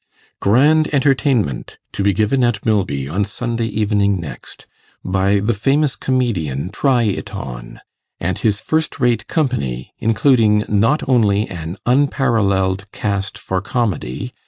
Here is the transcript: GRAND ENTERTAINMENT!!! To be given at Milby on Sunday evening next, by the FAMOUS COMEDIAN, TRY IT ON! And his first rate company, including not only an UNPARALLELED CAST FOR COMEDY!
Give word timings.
GRAND 0.39 0.89
ENTERTAINMENT!!! 0.91 1.77
To 1.91 2.01
be 2.01 2.11
given 2.11 2.43
at 2.43 2.65
Milby 2.65 3.07
on 3.07 3.23
Sunday 3.23 3.67
evening 3.67 4.19
next, 4.19 4.65
by 5.05 5.39
the 5.39 5.53
FAMOUS 5.53 5.95
COMEDIAN, 5.95 6.71
TRY 6.71 7.03
IT 7.03 7.35
ON! 7.35 7.79
And 8.19 8.37
his 8.39 8.59
first 8.59 8.99
rate 8.99 9.27
company, 9.27 9.93
including 9.99 10.65
not 10.67 11.07
only 11.07 11.47
an 11.47 11.77
UNPARALLELED 11.85 12.91
CAST 12.91 13.37
FOR 13.37 13.61
COMEDY! 13.61 14.33